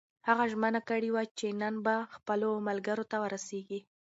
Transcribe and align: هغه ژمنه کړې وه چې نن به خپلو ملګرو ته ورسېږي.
هغه 0.27 0.43
ژمنه 0.51 0.81
کړې 0.89 1.09
وه 1.11 1.23
چې 1.37 1.47
نن 1.61 1.75
به 1.85 1.95
خپلو 2.15 2.49
ملګرو 2.67 3.05
ته 3.11 3.17
ورسېږي. 3.23 3.79